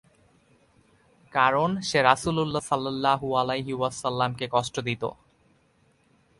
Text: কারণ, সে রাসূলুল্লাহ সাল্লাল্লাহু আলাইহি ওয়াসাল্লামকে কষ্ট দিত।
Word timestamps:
কারণ, 1.33 1.69
সে 1.81 2.01
রাসূলুল্লাহ 2.01 2.63
সাল্লাল্লাহু 2.63 3.27
আলাইহি 3.35 3.73
ওয়াসাল্লামকে 3.73 4.45
কষ্ট 4.51 4.79
দিত। 4.79 5.03